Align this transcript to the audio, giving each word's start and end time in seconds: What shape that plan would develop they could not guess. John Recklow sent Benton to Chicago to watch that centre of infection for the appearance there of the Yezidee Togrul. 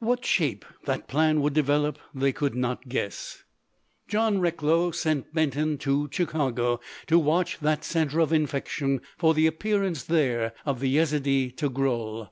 What 0.00 0.22
shape 0.26 0.66
that 0.84 1.08
plan 1.08 1.40
would 1.40 1.54
develop 1.54 1.98
they 2.14 2.30
could 2.30 2.54
not 2.54 2.90
guess. 2.90 3.42
John 4.06 4.38
Recklow 4.38 4.90
sent 4.90 5.32
Benton 5.32 5.78
to 5.78 6.10
Chicago 6.12 6.78
to 7.06 7.18
watch 7.18 7.58
that 7.60 7.82
centre 7.82 8.20
of 8.20 8.34
infection 8.34 9.00
for 9.16 9.32
the 9.32 9.46
appearance 9.46 10.04
there 10.04 10.52
of 10.66 10.80
the 10.80 10.94
Yezidee 10.96 11.52
Togrul. 11.56 12.28